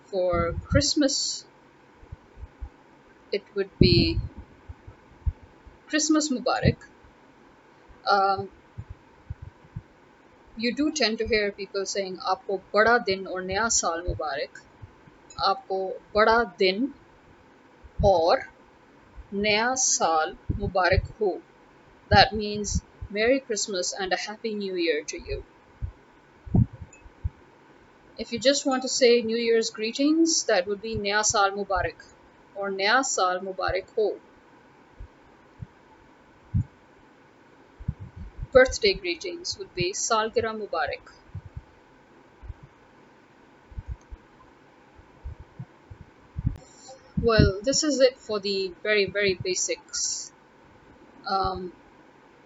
For 0.07 0.55
Christmas, 0.65 1.45
it 3.33 3.45
would 3.55 3.71
be 3.79 4.19
Christmas 5.89 6.31
Mubarak. 6.31 6.77
Um, 8.07 8.49
you 10.57 10.75
do 10.75 10.91
tend 10.93 11.19
to 11.19 11.27
hear 11.27 11.53
people 11.53 11.87
saying 11.87 12.17
आपको 12.33 12.57
बड़ा 12.75 12.97
दिन 13.07 13.27
और 13.27 13.43
नया 13.43 13.69
साल 13.77 14.03
मुबारक 14.09 14.59
आपको 15.51 15.79
बड़ा 16.15 16.43
दिन 16.59 16.93
और 18.05 18.43
नया 19.35 19.75
साल 19.85 20.37
मुबारक 20.59 21.05
हो 21.21 21.31
That 22.10 22.34
means 22.34 22.82
Merry 23.10 23.40
Christmas 23.40 23.94
and 23.94 24.14
a 24.14 24.18
Happy 24.18 24.54
New 24.54 24.76
Year 24.76 25.04
to 25.04 25.18
you. 25.18 25.44
If 28.18 28.32
you 28.32 28.40
just 28.40 28.66
want 28.66 28.84
to 28.84 28.90
say 28.90 29.22
New 29.22 29.38
Year's 29.38 29.70
greetings, 29.70 30.46
that 30.46 30.68
would 30.68 30.82
be 30.82 30.96
Naya 30.96 31.24
Mubarak 31.24 32.02
or 32.56 32.72
Naya 32.72 33.02
Mubarak 33.02 33.90
Ho. 33.96 34.18
Birthday 38.54 38.94
greetings 38.94 39.58
would 39.58 39.74
be 39.76 39.92
Salgira 39.94 40.54
Mubarak. 40.58 41.12
Well, 47.22 47.60
this 47.64 47.84
is 47.84 48.00
it 48.00 48.18
for 48.18 48.40
the 48.40 48.74
very, 48.82 49.06
very 49.06 49.34
basics. 49.34 50.32
Um, 51.28 51.74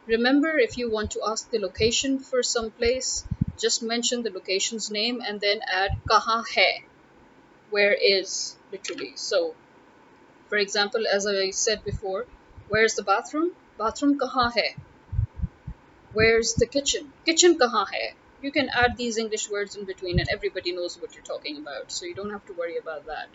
remember, 0.10 0.58
if 0.58 0.78
you 0.78 0.90
want 0.92 1.12
to 1.12 1.22
ask 1.26 1.50
the 1.50 1.60
location 1.60 2.20
for 2.20 2.44
some 2.44 2.72
place, 2.72 3.26
just 3.58 3.84
mention 3.84 4.24
the 4.24 4.32
location's 4.32 4.90
name 4.92 5.22
and 5.26 5.40
then 5.40 5.62
add 5.72 5.92
kaha 6.10 6.44
hai, 6.56 6.84
where 7.70 7.94
is, 7.94 8.58
literally. 8.72 9.14
So, 9.16 9.56
for 10.50 10.58
example, 10.58 11.06
as 11.08 11.28
I 11.28 11.52
said 11.52 11.84
before, 11.86 12.26
where's 12.70 12.96
the 12.96 13.04
bathroom? 13.04 13.52
Bathroom 13.78 14.20
kaha 14.20 14.52
hai? 14.54 14.76
Where's 16.14 16.54
the 16.56 16.66
kitchen? 16.66 17.14
Kitchen 17.26 17.58
kaha 17.58 17.86
hai? 17.86 18.16
You 18.42 18.52
can 18.52 18.70
add 18.70 18.98
these 18.98 19.18
English 19.18 19.50
words 19.50 19.76
in 19.76 19.86
between 19.86 20.20
and 20.20 20.30
everybody 20.30 20.72
knows 20.72 21.00
what 21.00 21.14
you're 21.16 21.24
talking 21.24 21.58
about, 21.58 21.92
so 21.92 22.06
you 22.06 22.16
don't 22.16 22.32
have 22.32 22.46
to 22.48 22.54
worry 22.54 22.78
about 22.78 23.06
that. 23.06 23.30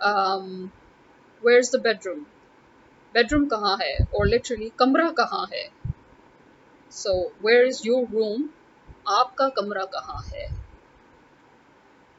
Um, 0.00 0.72
where's 1.40 1.70
the 1.70 1.78
bedroom? 1.78 2.26
Bedroom 3.12 3.48
kaha 3.48 3.76
hai? 3.78 4.06
Or 4.12 4.26
literally, 4.26 4.72
kamra 4.76 5.14
kaha 5.14 5.46
hai? 5.54 5.66
So, 6.90 7.32
where 7.40 7.64
is 7.64 7.84
your 7.84 8.06
room? 8.06 8.48
आपका 9.08 9.48
कमरा 9.56 9.84
कहाँ 9.92 10.22
है 10.32 10.46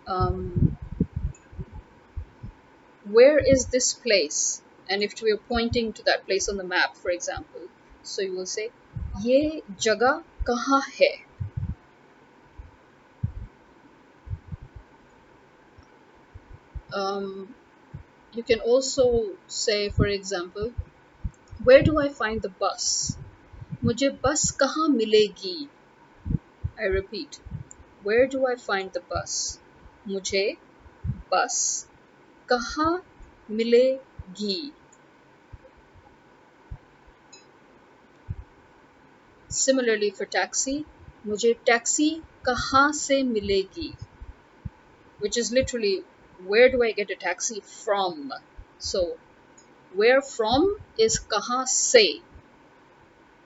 um, 0.09 0.77
is 3.53 3.65
this 3.73 3.93
place 3.93 4.61
and 4.89 5.03
if 5.03 5.13
we 5.21 5.31
are 5.31 5.41
pointing 5.49 5.93
to 5.93 6.03
that 6.03 6.25
place 6.25 6.49
on 6.49 6.57
the 6.57 6.63
map 6.63 6.95
for 6.97 7.11
example 7.11 7.67
so 8.03 8.21
you 8.21 8.35
will 8.35 8.49
say 8.55 8.69
ये 9.21 9.61
जगह 9.81 10.21
कहाँ 10.47 10.81
है 10.99 11.13
um, 16.93 17.47
you 18.32 18.42
can 18.42 18.60
also 18.60 19.04
say 19.46 19.88
for 19.90 20.06
example 20.06 20.72
where 21.64 21.82
do 21.82 21.98
I 22.00 22.08
find 22.08 22.42
the 22.42 22.50
bus 22.64 23.16
मुझे 23.84 24.08
बस 24.24 24.50
कहाँ 24.60 24.88
मिलेगी 24.88 25.56
I 26.76 26.86
repeat, 26.86 27.38
where 28.02 28.26
do 28.26 28.46
I 28.46 28.56
find 28.56 28.90
the 28.92 29.00
bus? 29.10 29.34
मुझे 30.08 30.44
बस 31.32 31.58
कहाँ 32.48 32.92
मिलेगी 33.50 34.72
Similarly 39.50 40.10
for 40.10 40.26
taxi, 40.26 40.84
मुझे 41.26 41.52
टैक्सी 41.66 42.10
कहाँ 42.46 42.90
से 42.92 43.22
मिलेगी 43.22 43.92
which 45.20 45.38
is 45.38 45.52
literally 45.52 45.94
where 46.46 46.70
do 46.70 46.82
I 46.82 46.92
get 46.92 47.10
a 47.10 47.14
taxi 47.16 47.60
from? 47.60 48.32
So 48.78 49.16
where 49.94 50.20
from 50.22 50.76
is 50.98 51.18
कहाँ 51.32 51.64
से 51.66 52.06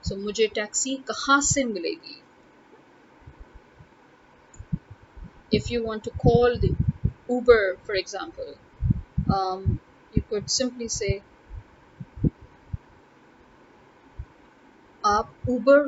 so 0.05 0.16
मुझे 0.16 0.46
टैक्सी 0.55 0.96
कहाँ 1.09 1.40
से 1.42 1.64
मिलेगी 1.64 2.22
if 5.53 5.70
you 5.70 5.83
want 5.85 6.05
to 6.05 6.11
call 6.11 6.59
the 6.59 6.74
Uber, 7.29 7.77
for 7.85 7.94
example, 7.94 8.55
um, 9.29 9.81
you 10.12 10.22
could 10.31 10.51
simply 10.51 10.88
say, 10.88 11.22
आप 15.05 15.33
Uber 15.48 15.81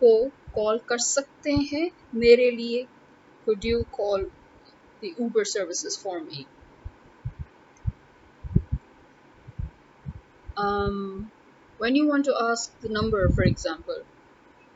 को 0.00 0.12
call 0.54 0.78
कर 0.88 0.98
सकते 0.98 1.52
हैं 1.72 1.90
मेरे 2.14 2.50
लिए 2.50 2.86
could 3.46 3.64
you 3.64 3.84
call 3.98 4.24
the 5.00 5.14
Uber 5.18 5.44
services 5.44 5.96
for 5.96 6.20
me 6.20 6.46
um, 10.56 11.30
when 11.78 11.94
you 11.94 12.06
want 12.08 12.24
to 12.24 12.34
ask 12.50 12.78
the 12.80 12.88
number 12.88 13.28
for 13.28 13.42
example 13.42 14.02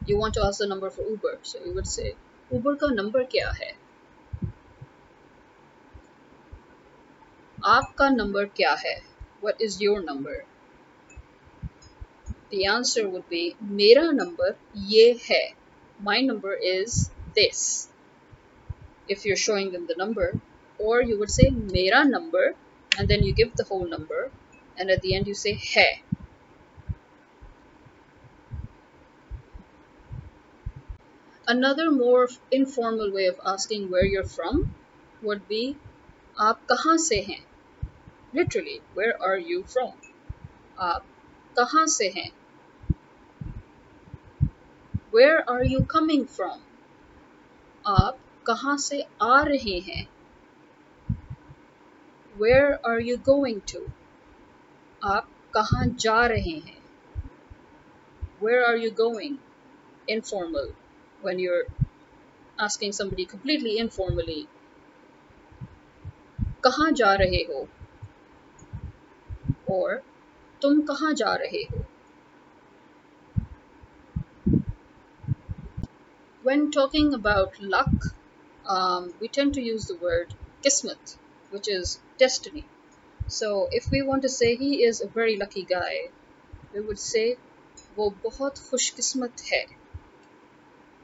you 0.07 0.19
want 0.19 0.35
to 0.35 0.45
ask 0.45 0.59
the 0.59 0.67
number 0.67 0.91
for 0.91 1.03
Uber 1.03 1.39
so 1.43 1.59
you 1.65 1.75
would 1.75 1.87
say 1.87 2.15
Uber 2.53 2.77
का 2.77 2.95
number 2.95 3.25
क्या 3.37 3.51
है 3.61 3.73
आपका 7.67 8.09
number 8.09 8.45
क्या 8.57 8.75
है 8.85 8.95
what 9.41 9.61
is 9.61 9.81
your 9.81 10.03
number 10.03 10.37
the 12.51 12.67
answer 12.67 13.09
would 13.09 13.29
be 13.33 13.43
मेरा 13.81 14.11
number 14.13 14.57
ये 14.95 15.13
है 15.25 15.43
my 16.09 16.21
number 16.21 16.55
is 16.73 17.11
this 17.39 17.63
if 19.08 19.26
you're 19.26 19.36
showing 19.36 19.72
them 19.72 19.86
the 19.88 19.96
number 19.98 20.40
or 20.78 21.02
you 21.02 21.20
would 21.20 21.30
say 21.30 21.50
mera 21.50 22.06
number 22.06 22.56
and 22.98 23.08
then 23.08 23.24
you 23.24 23.34
give 23.34 23.56
the 23.56 23.64
whole 23.64 23.88
number 23.88 24.32
and 24.78 24.90
at 24.90 25.02
the 25.02 25.16
end 25.16 25.28
you 25.28 25.34
say 25.34 25.54
hai. 25.54 26.02
Another 31.48 31.92
more 31.92 32.28
informal 32.52 33.12
way 33.12 33.28
of 33.28 33.40
asking 33.46 33.90
where 33.92 34.06
you're 34.06 34.24
from 34.24 34.74
would 35.22 35.48
be 35.48 35.78
aap 36.40 36.58
kahan 36.68 36.98
se 36.98 37.22
hain? 37.22 37.44
Literally 38.34 38.82
where 38.96 39.22
are 39.22 39.38
you 39.38 39.64
from? 39.64 39.94
Aap 40.80 41.04
kahan 41.56 41.88
se 41.88 42.12
hain? 42.12 42.32
Where 45.12 45.48
are 45.50 45.64
you 45.64 45.86
coming 45.86 46.26
from? 46.26 46.60
Aap 47.86 48.18
कहाँ 48.48 48.78
से 48.78 49.08
आ 49.22 49.42
रहे 49.42 49.80
हैं? 49.80 50.10
Where 52.42 52.80
are 52.90 53.00
you 53.08 53.18
going 53.30 53.60
to? 53.74 53.80
आप 55.04 55.30
कहाँ 55.54 55.86
जा 55.86 56.26
रहे 56.26 56.58
हैं? 56.60 56.86
Where 58.44 58.66
are 58.68 58.78
you 58.84 58.92
going? 59.02 59.34
Informal. 60.18 60.68
When 61.26 61.40
you're 61.40 61.66
asking 62.60 62.92
somebody 62.92 63.26
completely 63.26 63.78
informally. 63.88 64.48
कहाँ 66.64 66.92
जा 66.92 67.14
रहे 67.14 67.38
हो? 67.38 67.68
और 69.72 70.04
तुम 70.62 70.82
कहाँ 70.82 71.14
जा 71.14 71.36
रहे 71.36 71.64
हो 71.64 71.86
When 76.46 76.72
talking 76.72 77.14
about 77.14 77.56
luck, 77.74 78.16
um, 78.68 79.14
we 79.20 79.28
tend 79.28 79.54
to 79.56 79.62
use 79.62 79.86
the 79.86 79.96
word 79.96 80.34
kismet, 80.64 81.18
which 81.52 81.68
is 81.68 82.00
destiny. 82.18 82.66
So 83.28 83.68
if 83.72 83.90
we 83.92 84.02
want 84.02 84.24
to 84.24 84.30
say 84.30 84.56
he 84.56 84.84
is 84.84 85.02
a 85.02 85.08
very 85.08 85.38
lucky 85.38 85.64
guy, 85.64 86.10
we 86.74 86.82
would 86.82 87.00
say 87.00 87.38
wo 87.96 88.12
bahut 88.24 88.60
khushkismat 88.70 89.42
hai. 89.50 89.66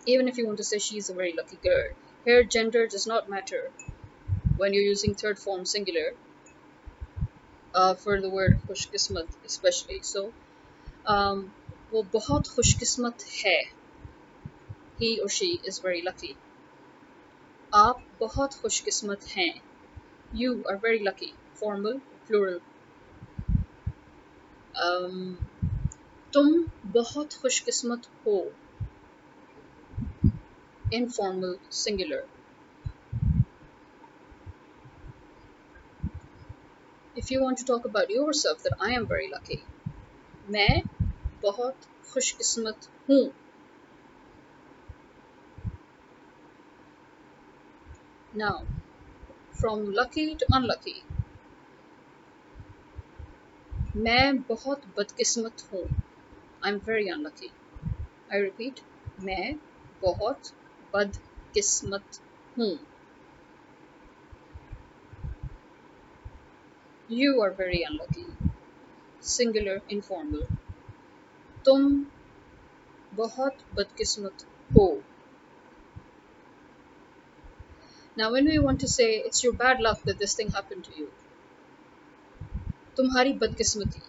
Even 0.05 0.27
if 0.27 0.37
you 0.37 0.45
want 0.45 0.57
to 0.57 0.63
say 0.63 0.79
she 0.79 0.97
is 0.97 1.09
a 1.09 1.13
very 1.13 1.33
lucky 1.33 1.57
girl, 1.57 1.89
here 2.25 2.43
gender 2.43 2.87
does 2.87 3.07
not 3.07 3.29
matter 3.29 3.71
when 4.57 4.73
you're 4.73 4.91
using 4.95 5.15
third 5.15 5.39
form 5.39 5.65
singular 5.65 6.13
uh, 7.73 7.93
for 7.95 8.19
the 8.21 8.29
word 8.29 8.59
khushkismat 8.67 9.27
especially. 9.45 9.99
So 10.01 10.33
um, 11.05 11.51
wo 11.91 12.03
bahut 12.03 12.47
khushkismat 12.55 13.23
hai. 13.43 13.59
He 14.99 15.19
or 15.19 15.29
she 15.29 15.59
is 15.63 15.79
very 15.79 16.01
lucky. 16.01 16.37
आप 17.73 18.01
बहुत 18.19 18.53
खुशकिस्मत 18.61 19.25
हैं। 19.29 19.53
You 20.35 20.53
are 20.69 20.75
very 20.83 20.99
lucky 21.03 21.31
formal 21.59 21.97
floral 22.27 22.59
तुम 26.33 26.47
बहुत 26.93 27.33
खुशकिस्मत 27.41 28.07
हो। 28.25 28.35
Informal 30.93 31.55
singular 31.73 32.27
if 37.15 37.33
you 37.33 37.41
want 37.41 37.59
to 37.59 37.65
talk 37.67 37.87
about 37.87 38.11
yourself 38.35 38.63
that 38.63 38.81
I 38.83 38.95
am 38.95 39.05
very 39.11 39.27
lucky 39.27 39.63
मैं 40.49 40.81
बहुत 41.43 41.87
खुशकिस्मत 42.13 42.87
हूँ। 43.09 43.23
Now, 48.33 48.65
from 49.53 49.91
lucky 49.93 50.35
to 50.35 50.45
unlucky. 50.49 51.03
मैं 53.95 54.37
बहुत 54.41 54.83
बदकिस्मत 54.97 55.63
हूँ। 55.71 55.81
I 56.65 56.71
am 56.71 56.77
very 56.85 57.09
unlucky 57.09 57.49
I 58.33 58.41
repeat 58.41 58.79
मैं 59.23 59.55
बहुत 60.01 60.51
बदकिस्मत 60.93 62.19
हूँ। 62.57 62.71
You 67.09 67.41
are 67.41 67.49
very 67.59 67.83
unlucky 67.83 68.25
singular 69.23 69.81
informal 69.91 70.45
तुम 71.65 71.93
बहुत 73.13 73.65
बदकिस्मत 73.75 74.45
हो। 74.71 74.87
Now, 78.15 78.31
when 78.31 78.45
we 78.45 78.59
want 78.59 78.79
to 78.81 78.87
say 78.87 79.15
it's 79.17 79.43
your 79.43 79.53
bad 79.53 79.79
luck 79.81 80.03
that 80.03 80.17
this 80.19 80.35
thing 80.35 80.51
happened 80.51 80.85
to 80.85 80.95
you, 80.97 81.11
tumhari 82.95 83.31
badkismati. 83.41 84.01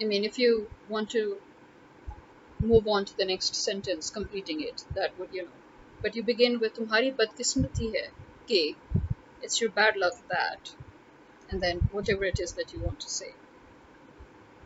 I 0.00 0.04
mean, 0.04 0.24
if 0.24 0.38
you 0.38 0.70
want 0.88 1.10
to 1.10 1.40
move 2.60 2.86
on 2.86 3.04
to 3.04 3.16
the 3.16 3.24
next 3.24 3.54
sentence, 3.54 4.10
completing 4.10 4.60
it, 4.60 4.84
that 4.94 5.18
would, 5.18 5.32
you 5.32 5.44
know. 5.44 5.60
But 6.02 6.14
you 6.16 6.22
begin 6.22 6.58
with 6.60 6.74
tumhari 6.74 7.10
badkismati 7.20 7.86
hai 7.96 8.08
ke, 8.50 8.76
it's 9.42 9.60
your 9.60 9.70
bad 9.70 9.96
luck 9.96 10.14
that, 10.28 10.74
and 11.50 11.62
then 11.62 11.80
whatever 11.90 12.24
it 12.24 12.40
is 12.40 12.52
that 12.54 12.72
you 12.72 12.80
want 12.82 13.00
to 13.00 13.10
say. 13.10 13.32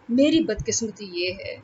Meri 0.08 0.40
badkismati 0.48 1.06
ye 1.18 1.28
hai, 1.42 1.62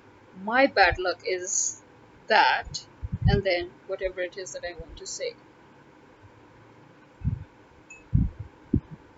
my 0.51 0.67
bad 0.67 0.99
luck 0.99 1.21
is 1.25 1.83
that 2.29 2.87
and 3.28 3.44
then 3.44 3.70
whatever 3.88 4.22
it 4.22 4.38
is 4.38 4.54
that 4.54 4.66
I 4.66 4.74
want 4.74 4.98
to 4.98 5.08
say. 5.08 5.34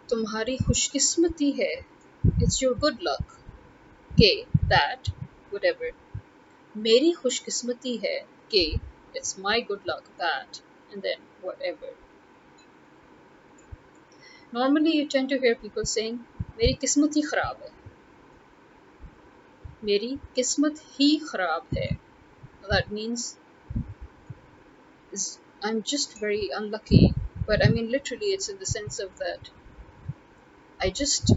तुम्हारी 0.10 0.58
खुशकिस्मती 0.58 1.52
है, 1.52 1.74
it's 2.26 2.62
your 2.63 2.74
good 2.76 3.02
luck 3.02 3.36
के 4.22 4.46
that, 4.70 5.10
whatever. 5.54 5.92
मेरी 6.78 7.12
खुशकिस्मती 7.12 7.96
है 7.98 8.18
कि 8.52 8.80
it's 9.16 9.38
my 9.39 9.60
good 9.72 9.86
luck 9.86 10.10
that, 10.18 10.62
and 10.92 11.02
then 11.02 11.22
whatever. 11.42 11.94
Normally, 14.54 14.96
you 14.98 15.08
tend 15.08 15.30
to 15.30 15.39
hear 15.39 15.56
people 15.56 15.86
saying, 15.86 16.18
मेरी 16.58 16.74
किस्मत 16.74 17.16
ही 17.16 17.22
खराब 17.22 17.62
है 17.63 17.72
मेरी 19.84 20.20
किस्मत 20.36 20.80
ही 20.80 21.16
खराब 21.30 21.78
है 21.78 21.88
that 22.72 22.92
means 22.92 23.24
I'm 25.63 25.82
just 25.84 26.18
very 26.20 26.50
unlucky 26.54 27.13
but 27.48 27.66
I 27.66 27.70
mean 27.70 27.89
literally 27.89 28.28
it's 28.28 28.50
in 28.50 28.60
the 28.60 28.66
sense 28.66 29.00
of 29.00 29.18
that 29.20 29.50
I 30.80 30.89
just 30.89 31.32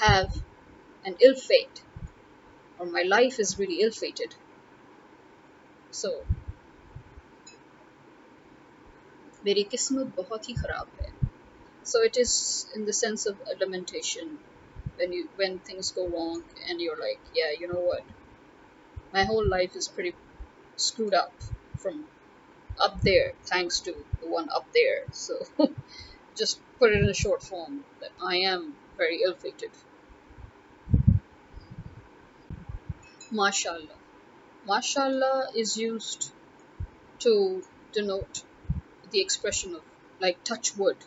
have 0.00 0.42
an 1.04 1.16
ill 1.20 1.34
fate 1.34 1.82
or 2.78 2.86
my 2.86 3.02
life 3.02 3.38
is 3.40 3.58
really 3.58 3.80
ill 3.80 3.90
fated 3.90 4.34
so 5.90 6.24
मेरी 9.46 9.62
किस्मत 9.72 10.14
बहुत 10.16 10.48
ही 10.48 10.54
खराब 10.54 10.88
है 11.00 11.12
so 11.90 12.00
it 12.06 12.16
is 12.22 12.32
in 12.76 12.84
the 12.86 12.92
sense 12.92 13.24
of 13.30 13.40
a 13.52 13.54
lamentation 13.60 14.32
when 14.98 15.12
you 15.16 15.28
when 15.36 15.58
things 15.68 15.90
go 15.98 16.06
wrong 16.14 16.42
and 16.68 16.80
you're 16.80 16.98
like, 17.02 17.20
yeah, 17.34 17.52
you 17.60 17.68
know 17.72 17.80
what? 17.80 18.02
My 19.12 19.24
whole 19.24 19.46
life 19.46 19.76
is 19.76 19.88
pretty 19.88 20.14
screwed 20.76 21.14
up 21.14 21.32
from 21.84 22.06
up 22.79 23.01
there, 23.01 23.33
thanks 23.45 23.79
to 23.81 23.93
the 24.21 24.27
one 24.27 24.49
up 24.49 24.67
there. 24.73 25.03
So 25.11 25.45
just 26.37 26.59
put 26.79 26.91
it 26.91 27.01
in 27.01 27.09
a 27.09 27.13
short 27.13 27.43
form 27.43 27.83
that 28.01 28.11
I 28.21 28.37
am 28.37 28.75
very 28.97 29.21
ill 29.23 29.35
fated. 29.35 29.71
Mashallah. 33.31 33.97
Mashallah 34.67 35.49
is 35.55 35.75
used 35.75 36.31
to 37.19 37.63
denote 37.91 38.43
the 39.11 39.21
expression 39.21 39.75
of 39.75 39.81
like 40.19 40.43
touch 40.43 40.75
wood 40.77 40.97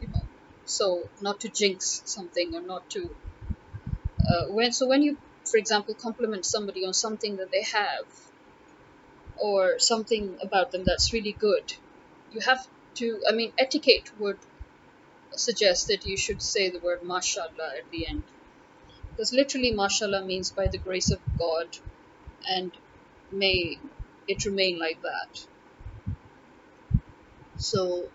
you 0.00 0.08
know, 0.08 0.22
so 0.64 1.08
not 1.20 1.40
to 1.40 1.48
jinx 1.48 2.02
something 2.04 2.54
or 2.54 2.60
not 2.60 2.88
to 2.90 3.10
uh, 4.28 4.46
when 4.48 4.72
so 4.72 4.86
when 4.86 5.02
you 5.02 5.16
for 5.50 5.56
example 5.56 5.94
compliment 5.94 6.44
somebody 6.44 6.84
on 6.86 6.92
something 6.92 7.36
that 7.36 7.50
they 7.50 7.62
have 7.62 8.06
or 9.40 9.78
something 9.78 10.38
about 10.42 10.72
them 10.72 10.84
that's 10.84 11.12
really 11.12 11.32
good. 11.32 11.74
You 12.32 12.40
have 12.40 12.66
to 12.96 13.22
i 13.28 13.32
mean 13.32 13.52
etiquette 13.58 14.10
would 14.18 14.38
suggest 15.32 15.88
that 15.88 16.06
you 16.06 16.16
should 16.16 16.42
say 16.42 16.68
the 16.70 16.80
word 16.80 17.02
mashallah 17.02 17.70
at 17.78 17.90
the 17.90 18.06
end. 18.06 18.22
Because 19.10 19.32
literally 19.32 19.72
mashallah 19.72 20.24
means 20.24 20.50
by 20.50 20.66
the 20.68 20.78
grace 20.78 21.10
of 21.10 21.20
god 21.38 21.78
and 22.48 22.72
may 23.30 23.78
it 24.26 24.44
remain 24.44 24.78
like 24.78 25.00
that. 25.02 25.46
So 27.56 28.08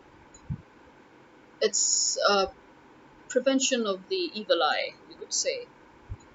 it's 1.61 2.17
a 2.29 2.49
prevention 3.29 3.85
of 3.87 4.07
the 4.09 4.31
evil 4.33 4.61
eye, 4.63 4.93
you 5.09 5.15
could 5.15 5.33
say. 5.33 5.65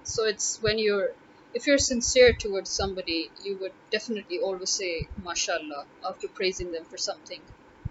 So 0.03 0.25
it's 0.25 0.61
when 0.61 0.77
you're, 0.79 1.11
if 1.53 1.65
you're 1.67 1.77
sincere 1.77 2.33
towards 2.33 2.69
somebody, 2.69 3.29
you 3.43 3.57
would 3.59 3.71
definitely 3.91 4.39
always 4.39 4.69
say 4.69 5.07
mashallah 5.23 5.85
after 6.07 6.27
praising 6.27 6.71
them 6.71 6.85
for 6.85 6.97
something, 6.97 7.41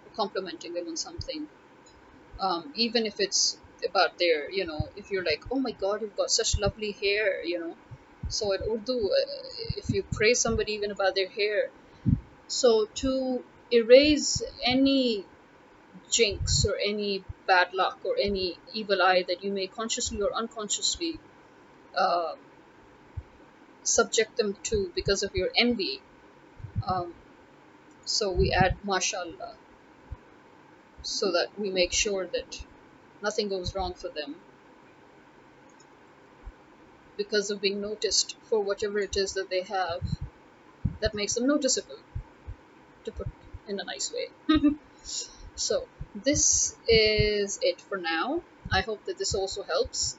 or 0.05 0.11
complimenting 0.15 0.73
them 0.73 0.87
on 0.87 0.97
something. 0.97 1.47
Um, 2.39 2.71
even 2.75 3.05
if 3.05 3.19
it's 3.19 3.57
about 3.87 4.17
their, 4.17 4.49
you 4.49 4.65
know, 4.65 4.87
if 4.95 5.11
you're 5.11 5.23
like, 5.23 5.43
oh 5.51 5.59
my 5.59 5.71
god, 5.71 6.01
you've 6.01 6.15
got 6.15 6.31
such 6.31 6.57
lovely 6.59 6.91
hair, 6.91 7.43
you 7.43 7.59
know. 7.59 7.75
So 8.29 8.51
in 8.53 8.61
Urdu, 8.61 8.93
uh, 8.93 9.25
if 9.77 9.89
you 9.89 10.03
praise 10.13 10.39
somebody 10.39 10.73
even 10.73 10.91
about 10.91 11.15
their 11.15 11.29
hair, 11.29 11.69
so 12.47 12.85
to 12.95 13.43
erase 13.71 14.41
any 14.65 15.25
jinx 16.09 16.65
or 16.65 16.75
any 16.83 17.23
bad 17.47 17.73
luck 17.73 17.99
or 18.03 18.15
any 18.21 18.57
evil 18.73 19.01
eye 19.01 19.23
that 19.27 19.43
you 19.43 19.51
may 19.51 19.67
consciously 19.67 20.21
or 20.21 20.33
unconsciously 20.33 21.19
uh, 21.95 22.33
subject 23.83 24.37
them 24.37 24.55
to 24.63 24.91
because 24.95 25.23
of 25.23 25.35
your 25.35 25.49
envy. 25.55 26.01
Um, 26.87 27.13
so 28.05 28.31
we 28.31 28.51
add 28.51 28.77
mashallah 28.83 29.55
so 31.01 31.31
that 31.31 31.47
we 31.57 31.69
make 31.69 31.93
sure 31.93 32.25
that 32.25 32.65
nothing 33.21 33.49
goes 33.49 33.75
wrong 33.75 33.93
for 33.93 34.09
them 34.09 34.35
because 37.17 37.49
of 37.49 37.61
being 37.61 37.81
noticed 37.81 38.35
for 38.43 38.59
whatever 38.61 38.99
it 38.99 39.17
is 39.17 39.33
that 39.33 39.49
they 39.49 39.61
have 39.61 40.01
that 41.01 41.13
makes 41.13 41.33
them 41.35 41.47
noticeable 41.47 41.99
to 43.05 43.11
put 43.11 43.27
in 43.67 43.79
a 43.79 43.83
nice 43.83 44.11
way. 44.13 44.27
so 45.55 45.87
this 46.15 46.75
is 46.87 47.59
it 47.61 47.81
for 47.81 47.97
now. 47.97 48.41
I 48.71 48.81
hope 48.81 49.03
that 49.05 49.17
this 49.17 49.35
also 49.35 49.63
helps. 49.63 50.17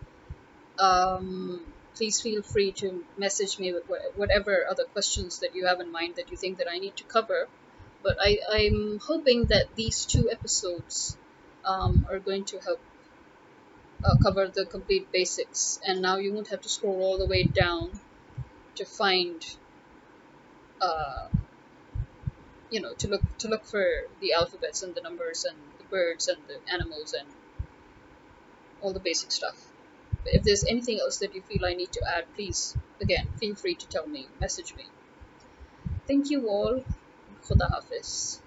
Um, 0.79 1.65
please 2.01 2.19
feel 2.19 2.41
free 2.41 2.73
to 2.73 3.05
message 3.19 3.59
me 3.59 3.75
with 3.75 3.85
whatever 4.17 4.65
other 4.71 4.85
questions 4.85 5.41
that 5.41 5.55
you 5.55 5.67
have 5.67 5.81
in 5.81 5.93
mind 5.93 6.15
that 6.17 6.31
you 6.31 6.37
think 6.37 6.57
that 6.57 6.67
I 6.67 6.79
need 6.79 6.97
to 6.97 7.05
cover. 7.05 7.47
But 8.03 8.17
I, 8.19 8.39
I'm 8.51 9.01
hoping 9.07 9.45
that 9.53 9.67
these 9.77 10.07
two 10.07 10.31
episodes 10.31 11.19
um, 11.63 12.07
are 12.09 12.19
going 12.19 12.47
to 12.47 12.59
help 12.59 12.81
uh, 14.03 14.17
cover 14.23 14.49
the 14.49 14.65
complete 14.65 15.13
basics. 15.13 15.79
And 15.87 16.01
now 16.01 16.17
you 16.17 16.33
won't 16.33 16.49
have 16.49 16.63
to 16.63 16.71
scroll 16.71 17.03
all 17.03 17.19
the 17.19 17.27
way 17.27 17.43
down 17.43 17.91
to 18.77 18.87
find 18.87 19.45
uh, 20.81 21.27
you 22.71 22.81
know 22.81 22.95
to 22.95 23.09
look 23.09 23.25
to 23.37 23.49
look 23.49 23.67
for 23.67 23.87
the 24.21 24.33
alphabets 24.33 24.83
and 24.83 24.95
the 24.95 25.03
numbers 25.03 25.45
and 25.45 25.59
the 25.77 25.85
birds 25.85 26.29
and 26.29 26.39
the 26.49 26.59
animals 26.73 27.13
and 27.13 27.29
all 28.81 28.95
the 28.95 29.01
basic 29.01 29.31
stuff. 29.31 29.70
If 30.27 30.43
there's 30.43 30.65
anything 30.65 31.01
else 31.01 31.19
that 31.19 31.35
you 31.35 31.43
feel 31.43 31.65
I 31.65 31.75
need 31.75 31.93
to 31.93 32.03
add, 32.17 32.33
please 32.35 32.77
again 33.01 33.29
feel 33.39 33.55
free 33.55 33.75
to 33.75 33.89
tell 33.89 34.07
me, 34.07 34.29
message 34.41 34.75
me. 34.77 34.85
Thank 36.07 36.31
you 36.31 36.49
all. 36.49 36.85
Khuda 37.45 37.71
Hafiz. 37.71 38.43